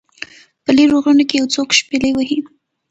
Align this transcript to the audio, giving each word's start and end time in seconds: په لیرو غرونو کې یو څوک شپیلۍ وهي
په 0.63 0.69
لیرو 0.77 0.97
غرونو 1.03 1.23
کې 1.29 1.35
یو 1.39 1.47
څوک 1.55 1.69
شپیلۍ 1.79 2.11
وهي 2.13 2.39